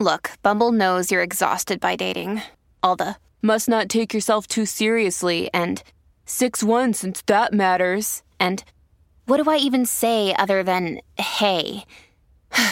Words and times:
Look, 0.00 0.34
Bumble 0.44 0.70
knows 0.70 1.10
you're 1.10 1.24
exhausted 1.24 1.80
by 1.80 1.96
dating. 1.96 2.42
All 2.84 2.94
the 2.94 3.16
must 3.42 3.68
not 3.68 3.88
take 3.88 4.14
yourself 4.14 4.46
too 4.46 4.64
seriously 4.64 5.50
and 5.52 5.82
6-1 6.24 6.94
since 6.94 7.20
that 7.22 7.52
matters. 7.52 8.22
And 8.38 8.62
what 9.26 9.42
do 9.42 9.50
I 9.50 9.56
even 9.56 9.86
say 9.86 10.36
other 10.36 10.62
than 10.62 11.00
hey? 11.18 11.84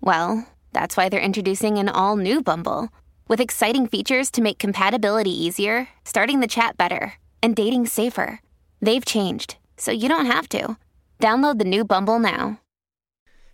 well, 0.00 0.44
that's 0.72 0.96
why 0.96 1.08
they're 1.08 1.20
introducing 1.20 1.78
an 1.78 1.88
all 1.88 2.16
new 2.16 2.42
Bumble 2.42 2.88
with 3.28 3.40
exciting 3.40 3.86
features 3.86 4.28
to 4.32 4.42
make 4.42 4.58
compatibility 4.58 5.30
easier, 5.30 5.88
starting 6.04 6.40
the 6.40 6.48
chat 6.48 6.76
better, 6.76 7.20
and 7.40 7.54
dating 7.54 7.86
safer. 7.86 8.40
They've 8.82 9.04
changed, 9.04 9.58
so 9.76 9.92
you 9.92 10.08
don't 10.08 10.26
have 10.26 10.48
to. 10.48 10.76
Download 11.20 11.60
the 11.60 11.64
new 11.64 11.84
Bumble 11.84 12.18
now. 12.18 12.58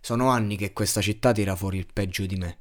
Sono 0.01 0.27
anni 0.29 0.57
che 0.57 0.73
questa 0.73 1.01
città 1.01 1.31
tira 1.31 1.55
fuori 1.55 1.77
il 1.77 1.87
peggio 1.93 2.25
di 2.25 2.35
me. 2.35 2.57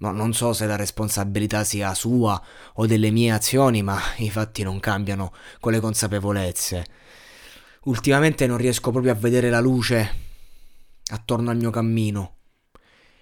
Ma 0.00 0.10
non 0.10 0.32
so 0.32 0.52
se 0.52 0.66
la 0.66 0.76
responsabilità 0.76 1.64
sia 1.64 1.94
sua 1.94 2.42
o 2.74 2.86
delle 2.86 3.10
mie 3.10 3.32
azioni, 3.32 3.82
ma 3.82 3.98
i 4.18 4.30
fatti 4.30 4.62
non 4.62 4.80
cambiano 4.80 5.32
con 5.60 5.72
le 5.72 5.80
consapevolezze. 5.80 6.84
Ultimamente 7.84 8.46
non 8.46 8.56
riesco 8.56 8.90
proprio 8.90 9.12
a 9.12 9.16
vedere 9.16 9.50
la 9.50 9.60
luce 9.60 10.28
attorno 11.12 11.50
al 11.50 11.56
mio 11.56 11.70
cammino. 11.70 12.36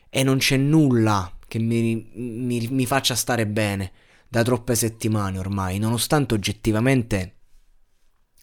E 0.08 0.22
non 0.22 0.38
c'è 0.38 0.56
nulla 0.56 1.32
che 1.46 1.58
mi, 1.58 2.10
mi, 2.14 2.68
mi 2.68 2.86
faccia 2.86 3.14
stare 3.14 3.46
bene 3.46 3.92
da 4.28 4.42
troppe 4.42 4.74
settimane 4.74 5.38
ormai, 5.38 5.78
nonostante 5.78 6.34
oggettivamente 6.34 7.36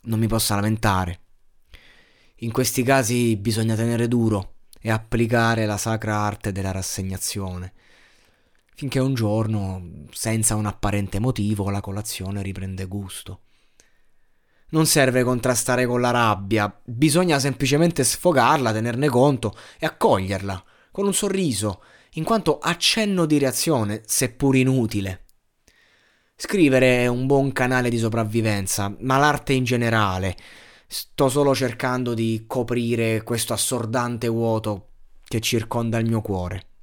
non 0.04 0.20
mi 0.20 0.28
possa 0.28 0.56
lamentare. 0.56 1.20
In 2.40 2.52
questi 2.52 2.84
casi 2.84 3.38
bisogna 3.38 3.76
tenere 3.76 4.08
duro 4.08 4.56
e 4.82 4.92
applicare 4.92 5.66
la 5.66 5.78
sacra 5.78 6.18
arte 6.18 6.52
della 6.52 6.72
rassegnazione, 6.72 7.74
finché 8.76 9.00
un 9.00 9.14
giorno, 9.14 10.06
senza 10.12 10.56
un 10.56 10.66
apparente 10.66 11.20
motivo, 11.20 11.70
la 11.70 11.82
colazione 11.82 12.42
riprende 12.42 12.86
gusto. 12.86 13.40
Non 14.70 14.86
serve 14.86 15.24
contrastare 15.24 15.86
con 15.86 16.02
la 16.02 16.12
rabbia, 16.12 16.82
bisogna 16.84 17.40
semplicemente 17.40 18.04
sfogarla, 18.04 18.74
tenerne 18.74 19.08
conto 19.08 19.56
e 19.80 19.86
accoglierla, 19.86 20.64
con 20.92 21.06
un 21.06 21.14
sorriso, 21.14 21.82
in 22.14 22.26
quanto 22.26 22.60
accenno 22.60 23.26
di 23.26 23.38
reazione, 23.38 24.02
seppur 24.06 24.56
inutile. 24.58 25.24
Scrivere 26.36 27.04
è 27.04 27.08
un 27.08 27.28
buon 27.28 27.54
canale 27.54 27.90
di 27.90 27.98
sopravvivenza, 27.98 28.94
ma 29.00 29.18
l'arte 29.18 29.54
in 29.54 29.64
generale. 29.64 30.36
Sto 30.86 31.30
solo 31.30 31.56
cercando 31.56 32.14
di 32.14 32.44
coprire 32.46 33.24
questo 33.24 33.54
assordante 33.54 34.28
vuoto 34.28 34.90
che 35.24 35.40
circonda 35.40 35.98
il 35.98 36.08
mio 36.08 36.20
cuore. 36.20 36.75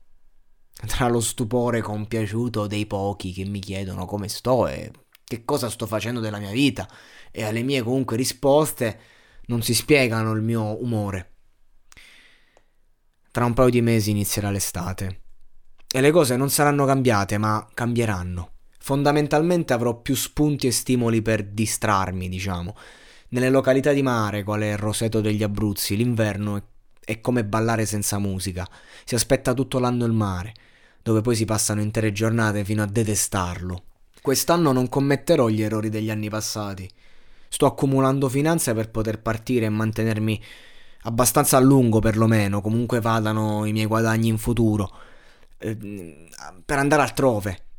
Tra 0.86 1.08
lo 1.08 1.20
stupore 1.20 1.80
compiaciuto 1.80 2.66
dei 2.66 2.86
pochi 2.86 3.32
che 3.32 3.44
mi 3.44 3.60
chiedono 3.60 4.04
come 4.04 4.28
sto 4.28 4.66
e 4.66 4.90
che 5.24 5.44
cosa 5.44 5.70
sto 5.70 5.86
facendo 5.86 6.20
della 6.20 6.38
mia 6.38 6.50
vita 6.50 6.88
e 7.30 7.44
alle 7.44 7.62
mie 7.62 7.82
comunque 7.82 8.16
risposte 8.16 9.00
non 9.46 9.62
si 9.62 9.74
spiegano 9.74 10.32
il 10.32 10.42
mio 10.42 10.82
umore. 10.82 11.30
Tra 13.30 13.44
un 13.44 13.54
paio 13.54 13.70
di 13.70 13.80
mesi 13.80 14.10
inizierà 14.10 14.50
l'estate 14.50 15.20
e 15.90 16.00
le 16.00 16.10
cose 16.10 16.36
non 16.36 16.50
saranno 16.50 16.84
cambiate, 16.84 17.38
ma 17.38 17.66
cambieranno. 17.72 18.50
Fondamentalmente 18.78 19.72
avrò 19.72 20.00
più 20.00 20.14
spunti 20.14 20.66
e 20.66 20.72
stimoli 20.72 21.22
per 21.22 21.44
distrarmi, 21.44 22.28
diciamo. 22.28 22.74
Nelle 23.28 23.50
località 23.50 23.92
di 23.92 24.02
mare, 24.02 24.42
quale 24.42 24.76
Roseto 24.76 25.20
degli 25.20 25.42
Abruzzi, 25.42 25.96
l'inverno 25.96 26.56
è, 26.56 26.62
è 27.04 27.20
come 27.20 27.44
ballare 27.44 27.86
senza 27.86 28.18
musica. 28.18 28.68
Si 29.04 29.14
aspetta 29.14 29.54
tutto 29.54 29.78
l'anno 29.78 30.04
il 30.04 30.12
mare, 30.12 30.54
dove 31.02 31.20
poi 31.20 31.34
si 31.34 31.44
passano 31.44 31.80
intere 31.80 32.12
giornate 32.12 32.64
fino 32.64 32.82
a 32.82 32.86
detestarlo. 32.86 33.84
Quest'anno 34.20 34.72
non 34.72 34.88
commetterò 34.88 35.48
gli 35.48 35.62
errori 35.62 35.88
degli 35.88 36.10
anni 36.10 36.30
passati. 36.30 36.88
Sto 37.48 37.66
accumulando 37.66 38.28
finanze 38.28 38.72
per 38.72 38.90
poter 38.90 39.20
partire 39.20 39.66
e 39.66 39.70
mantenermi 39.70 40.42
abbastanza 41.02 41.56
a 41.56 41.60
lungo 41.60 41.98
perlomeno, 41.98 42.60
comunque 42.60 43.00
vadano 43.00 43.64
i 43.64 43.72
miei 43.72 43.86
guadagni 43.86 44.28
in 44.28 44.38
futuro, 44.38 44.90
eh, 45.58 45.76
per 46.64 46.78
andare 46.78 47.02
altrove 47.02 47.70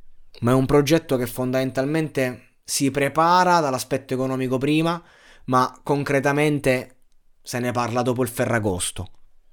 ma 0.41 0.51
è 0.51 0.53
un 0.53 0.65
progetto 0.65 1.15
che 1.17 1.27
fondamentalmente 1.27 2.57
si 2.63 2.91
prepara 2.91 3.59
dall'aspetto 3.59 4.13
economico 4.13 4.57
prima, 4.57 5.01
ma 5.45 5.79
concretamente 5.83 6.97
se 7.41 7.59
ne 7.59 7.71
parla 7.71 8.01
dopo 8.01 8.23
il 8.23 8.29
Ferragosto. 8.29 9.09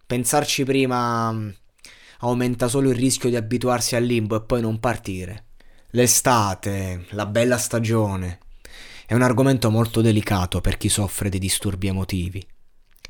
Pensarci 0.06 0.64
prima 0.64 1.32
aumenta 2.20 2.68
solo 2.68 2.90
il 2.90 2.96
rischio 2.96 3.28
di 3.28 3.36
abituarsi 3.36 3.96
al 3.96 4.04
limbo 4.04 4.36
e 4.36 4.42
poi 4.42 4.60
non 4.60 4.80
partire. 4.80 5.46
L'estate, 5.90 7.06
la 7.10 7.26
bella 7.26 7.58
stagione, 7.58 8.38
è 9.06 9.14
un 9.14 9.22
argomento 9.22 9.70
molto 9.70 10.00
delicato 10.00 10.60
per 10.60 10.76
chi 10.76 10.88
soffre 10.88 11.28
di 11.28 11.38
disturbi 11.38 11.88
emotivi. 11.88 12.46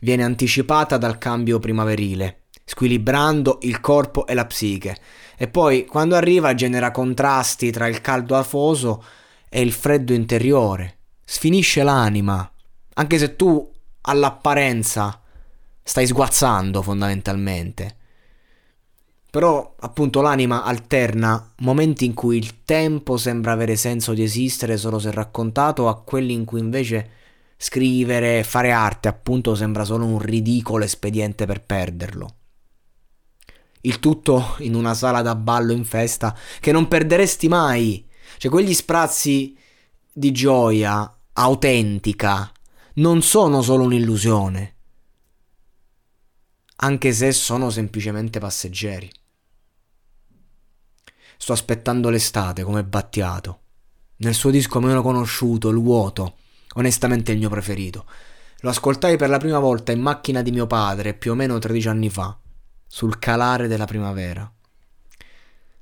Viene 0.00 0.25
anticipata 0.25 0.97
dal 0.97 1.19
cambio 1.19 1.59
primaverile, 1.59 2.44
squilibrando 2.65 3.59
il 3.62 3.81
corpo 3.81 4.26
e 4.26 4.32
la 4.32 4.47
psiche, 4.47 4.97
e 5.37 5.48
poi 5.48 5.84
quando 5.84 6.16
arriva 6.16 6.54
genera 6.54 6.91
contrasti 6.91 7.71
tra 7.71 7.87
il 7.87 8.00
caldo 8.00 8.37
afoso 8.37 9.04
e 9.48 9.60
il 9.60 9.72
freddo 9.72 10.15
interiore. 10.15 10.98
Sfinisce 11.22 11.82
l'anima, 11.82 12.50
anche 12.94 13.19
se 13.19 13.37
tu 13.37 13.71
all'apparenza 14.03 15.21
stai 15.82 16.06
sguazzando 16.06 16.81
fondamentalmente. 16.81 17.97
Però 19.30 19.76
appunto 19.78 20.20
l'anima 20.20 20.64
alterna 20.64 21.52
momenti 21.58 22.04
in 22.04 22.14
cui 22.14 22.36
il 22.36 22.64
tempo 22.64 23.16
sembra 23.16 23.52
avere 23.52 23.76
senso 23.76 24.12
di 24.12 24.24
esistere 24.24 24.76
solo 24.76 24.98
se 24.98 25.10
raccontato 25.12 25.88
a 25.88 26.02
quelli 26.02 26.32
in 26.32 26.44
cui 26.44 26.58
invece 26.58 27.10
scrivere, 27.56 28.42
fare 28.42 28.72
arte 28.72 29.06
appunto 29.06 29.54
sembra 29.54 29.84
solo 29.84 30.06
un 30.06 30.18
ridicolo 30.18 30.82
espediente 30.82 31.46
per 31.46 31.62
perderlo. 31.62 32.34
Il 33.82 34.00
tutto 34.00 34.56
in 34.58 34.74
una 34.74 34.94
sala 34.94 35.22
da 35.22 35.34
ballo 35.34 35.72
in 35.72 35.84
festa 35.84 36.36
che 36.59 36.72
non 36.72 36.88
perderesti 36.88 37.48
mai. 37.48 38.06
Cioè, 38.36 38.50
quegli 38.50 38.74
sprazzi 38.74 39.56
di 40.12 40.33
gioia 40.33 41.18
autentica 41.34 42.50
non 42.94 43.22
sono 43.22 43.62
solo 43.62 43.84
un'illusione, 43.84 44.74
anche 46.76 47.12
se 47.12 47.33
sono 47.33 47.71
semplicemente 47.71 48.38
passeggeri. 48.38 49.10
Sto 51.42 51.54
aspettando 51.54 52.10
l'estate 52.10 52.65
come 52.65 52.84
Battiato. 52.84 53.60
Nel 54.16 54.34
suo 54.34 54.51
disco 54.51 54.78
meno 54.78 55.01
conosciuto, 55.01 55.71
Il 55.71 55.78
vuoto, 55.78 56.34
onestamente 56.75 57.33
il 57.33 57.39
mio 57.39 57.48
preferito. 57.48 58.04
Lo 58.59 58.69
ascoltai 58.69 59.16
per 59.16 59.31
la 59.31 59.39
prima 59.39 59.59
volta 59.59 59.91
in 59.91 60.03
macchina 60.03 60.42
di 60.42 60.51
mio 60.51 60.66
padre 60.66 61.15
più 61.15 61.31
o 61.31 61.34
meno 61.34 61.59
13 61.59 61.89
anni 61.89 62.10
fa 62.10 62.39
sul 62.87 63.19
calare 63.19 63.69
della 63.69 63.87
primavera. 63.87 64.53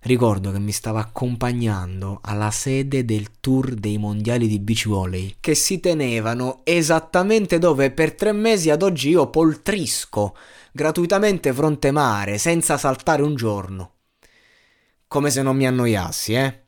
Ricordo 0.02 0.52
che 0.52 0.60
mi 0.60 0.70
stava 0.70 1.00
accompagnando 1.00 2.20
alla 2.22 2.52
sede 2.52 3.04
del 3.04 3.40
tour 3.40 3.74
dei 3.74 3.98
mondiali 3.98 4.46
di 4.46 4.60
beach 4.60 4.86
volley 4.86 5.38
che 5.40 5.56
si 5.56 5.80
tenevano 5.80 6.60
esattamente 6.62 7.58
dove 7.58 7.90
per 7.90 8.14
tre 8.14 8.30
mesi 8.30 8.70
ad 8.70 8.82
oggi 8.82 9.08
io 9.08 9.28
poltrisco 9.28 10.36
gratuitamente 10.70 11.52
fronte 11.52 11.90
mare 11.90 12.38
senza 12.38 12.78
saltare 12.78 13.22
un 13.22 13.34
giorno. 13.34 13.94
Come 15.08 15.30
se 15.30 15.42
non 15.42 15.56
mi 15.56 15.66
annoiassi, 15.66 16.34
eh. 16.34 16.62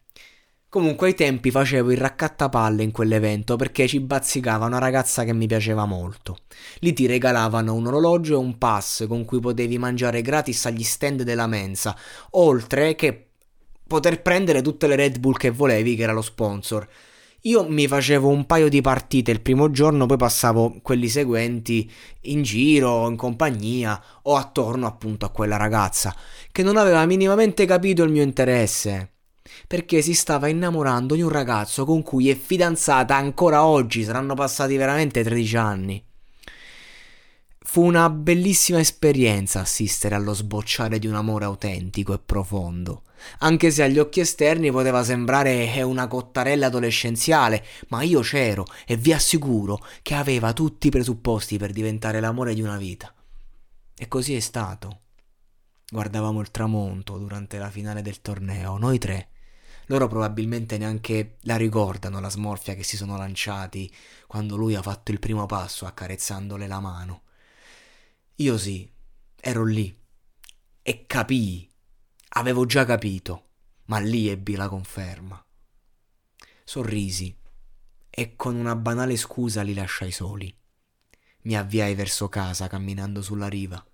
Comunque 0.71 1.09
ai 1.09 1.15
tempi 1.15 1.51
facevo 1.51 1.91
il 1.91 1.99
raccattapalle 1.99 2.85
in 2.85 2.93
quell'evento 2.93 3.57
perché 3.57 3.89
ci 3.89 3.99
bazzicava 3.99 4.67
una 4.67 4.79
ragazza 4.79 5.25
che 5.25 5.33
mi 5.33 5.49
piaceva 5.49 5.85
molto. 5.85 6.39
Lì 6.79 6.93
ti 6.93 7.07
regalavano 7.07 7.75
un 7.75 7.89
orologio 7.89 8.35
e 8.35 8.37
un 8.37 8.57
pass 8.57 9.07
con 9.09 9.25
cui 9.25 9.41
potevi 9.41 9.79
mangiare 9.79 10.23
gratis 10.23 10.67
agli 10.67 10.85
stand 10.85 11.23
della 11.23 11.49
mensa, 11.49 11.97
oltre 12.31 12.95
che 12.95 13.31
poter 13.85 14.23
prendere 14.23 14.63
tutte 14.63 14.87
le 14.87 14.95
Red 14.95 15.19
Bull 15.19 15.35
che 15.35 15.51
volevi, 15.51 15.97
che 15.97 16.05
era 16.05 16.13
lo 16.13 16.23
sponsor. 16.23 16.89
Io 17.45 17.67
mi 17.67 17.87
facevo 17.87 18.29
un 18.29 18.45
paio 18.45 18.69
di 18.69 18.83
partite 18.83 19.31
il 19.31 19.41
primo 19.41 19.71
giorno, 19.71 20.05
poi 20.05 20.19
passavo 20.19 20.77
quelli 20.83 21.09
seguenti 21.09 21.91
in 22.23 22.43
giro, 22.43 23.09
in 23.09 23.17
compagnia 23.17 24.03
o 24.23 24.37
attorno 24.37 24.87
appunto 24.87 25.25
a 25.25 25.31
quella 25.31 25.57
ragazza 25.57 26.15
che 26.53 26.63
non 26.63 26.77
aveva 26.77 27.07
minimamente 27.07 27.65
capito 27.65 28.03
il 28.03 28.11
mio 28.11 28.23
interesse 28.23 29.13
perché 29.67 30.03
si 30.03 30.15
stava 30.15 30.49
innamorando 30.49 31.15
di 31.15 31.23
un 31.23 31.31
ragazzo 31.31 31.85
con 31.85 32.03
cui 32.03 32.29
è 32.29 32.37
fidanzata 32.37 33.17
ancora 33.17 33.65
oggi, 33.65 34.05
saranno 34.05 34.35
passati 34.35 34.77
veramente 34.77 35.23
13 35.23 35.57
anni. 35.57 36.10
Fu 37.71 37.85
una 37.85 38.11
bellissima 38.11 38.81
esperienza 38.81 39.61
assistere 39.61 40.17
allo 40.17 40.35
sbocciare 40.35 40.99
di 40.99 41.07
un 41.07 41.15
amore 41.15 41.45
autentico 41.45 42.13
e 42.13 42.19
profondo, 42.19 43.05
anche 43.39 43.71
se 43.71 43.85
agli 43.85 44.01
occhi 44.01 44.19
esterni 44.19 44.73
poteva 44.73 45.05
sembrare 45.05 45.81
una 45.85 46.09
cottarella 46.09 46.67
adolescenziale, 46.67 47.65
ma 47.91 48.03
io 48.03 48.23
c'ero 48.23 48.67
e 48.85 48.97
vi 48.97 49.13
assicuro 49.13 49.79
che 50.03 50.17
aveva 50.17 50.53
tutti 50.53 50.89
i 50.89 50.91
presupposti 50.91 51.59
per 51.59 51.71
diventare 51.71 52.19
l'amore 52.19 52.55
di 52.55 52.61
una 52.61 52.77
vita. 52.77 53.15
E 53.97 54.09
così 54.09 54.35
è 54.35 54.41
stato. 54.41 55.03
Guardavamo 55.93 56.41
il 56.41 56.51
tramonto 56.51 57.19
durante 57.19 57.57
la 57.59 57.71
finale 57.71 58.03
del 58.03 58.21
torneo, 58.21 58.79
noi 58.79 58.99
tre, 58.99 59.29
loro 59.87 60.09
probabilmente 60.09 60.77
neanche 60.77 61.37
la 61.43 61.55
ricordano 61.55 62.19
la 62.19 62.31
smorfia 62.31 62.75
che 62.75 62.83
si 62.83 62.97
sono 62.97 63.17
lanciati 63.17 63.89
quando 64.27 64.57
lui 64.57 64.75
ha 64.75 64.83
fatto 64.83 65.13
il 65.13 65.21
primo 65.21 65.47
passo 65.47 65.87
accarezzandole 65.87 66.67
la 66.67 66.81
mano. 66.81 67.23
Io 68.41 68.57
sì, 68.57 68.91
ero 69.37 69.65
lì 69.65 69.95
e 70.83 71.07
capii, 71.07 71.71
avevo 72.31 72.65
già 72.65 72.85
capito, 72.85 73.49
ma 73.87 73.99
lì 73.99 74.29
ebbi 74.29 74.55
la 74.55 74.69
conferma. 74.69 75.45
Sorrisi 76.65 77.37
e 78.09 78.37
con 78.37 78.55
una 78.55 78.75
banale 78.77 79.17
scusa 79.17 79.63
li 79.63 79.75
lasciai 79.75 80.11
soli. 80.11 80.55
Mi 81.43 81.57
avviai 81.57 81.95
verso 81.95 82.29
casa 82.29 82.67
camminando 82.69 83.23
sulla 83.23 83.49
riva. 83.49 83.85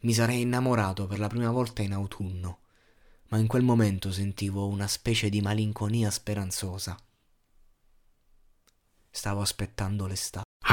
Mi 0.00 0.12
sarei 0.12 0.40
innamorato 0.40 1.06
per 1.06 1.18
la 1.18 1.28
prima 1.28 1.50
volta 1.50 1.82
in 1.82 1.92
autunno 1.92 2.58
ma 3.28 3.38
in 3.38 3.46
quel 3.48 3.62
momento 3.62 4.12
sentivo 4.12 4.68
una 4.68 4.86
specie 4.86 5.28
di 5.28 5.40
malinconia 5.40 6.10
speranzosa. 6.10 6.96
Stavo 9.10 9.40
aspettando 9.40 10.06
l'estate. 10.06 10.43